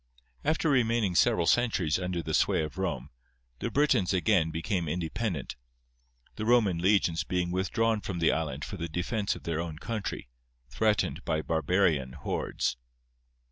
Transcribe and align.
After 0.43 0.67
remaining 0.67 1.13
several 1.13 1.45
centuries 1.45 1.99
under 1.99 2.23
the 2.23 2.33
sway 2.33 2.63
of 2.63 2.79
Rome, 2.79 3.11
the 3.59 3.69
Britons 3.69 4.15
again 4.15 4.49
became 4.49 4.87
independent, 4.89 5.55
the 6.37 6.45
Roman 6.47 6.79
legions 6.79 7.23
being 7.23 7.51
withdrawn 7.51 8.01
from 8.01 8.17
the 8.17 8.31
island 8.31 8.65
for 8.65 8.77
the 8.77 8.89
defence 8.89 9.35
of 9.35 9.43
their 9.43 9.61
own 9.61 9.77
country, 9.77 10.27
threatened 10.69 11.23
by 11.23 11.43
barbarian 11.43 12.13
hordes. 12.13 12.77